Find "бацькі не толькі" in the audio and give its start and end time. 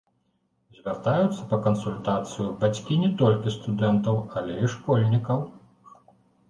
2.65-3.55